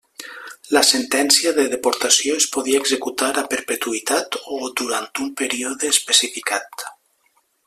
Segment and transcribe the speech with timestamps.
[0.75, 6.91] La sentència de deportació es podia executar a perpetuïtat o durant un període especificat.